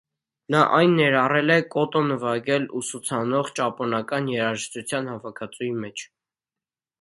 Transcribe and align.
Նա 0.53 0.59
այն 0.75 0.93
ներառել 0.99 1.53
է 1.55 1.57
կոտո 1.75 2.01
նվագել 2.07 2.65
ուսուցանող 2.79 3.51
ճապոնական 3.61 4.33
երաժշտության 4.37 5.13
հավաքածուի 5.13 5.71
մեջ։ 5.85 6.09